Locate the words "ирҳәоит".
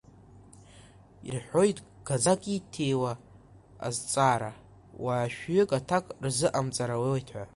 1.27-1.77